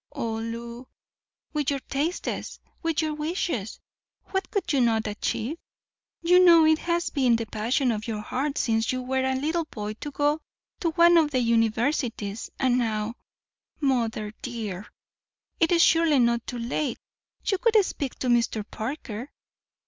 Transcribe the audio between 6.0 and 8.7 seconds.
You know it has been the passion of your heart